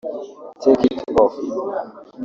‘Take 0.63 0.85
it 0.95 1.13
off’ 1.21 1.35